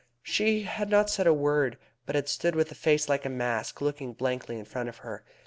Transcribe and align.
She 0.23 0.63
had 0.63 0.89
not 0.89 1.11
said 1.11 1.27
a 1.27 1.31
word, 1.31 1.77
but 2.07 2.15
had 2.15 2.27
stood 2.27 2.55
with 2.55 2.71
a 2.71 2.73
face 2.73 3.07
like 3.07 3.23
a 3.23 3.29
mask 3.29 3.81
looking 3.81 4.13
blankly 4.13 4.57
in 4.57 4.65
front 4.65 4.89
of 4.89 4.97
her. 5.05 5.23